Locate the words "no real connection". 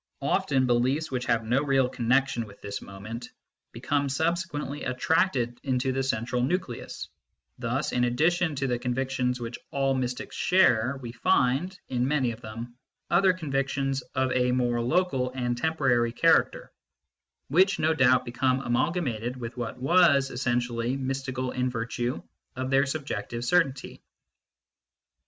1.45-2.47